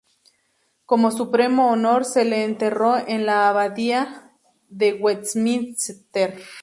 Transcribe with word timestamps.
Como 0.87 1.11
supremo 1.11 1.69
honor, 1.69 2.05
se 2.05 2.25
le 2.25 2.43
enterró 2.43 2.97
en 3.07 3.27
la 3.27 3.49
abadía 3.49 4.31
de 4.67 4.93
Westminster. 4.93 6.39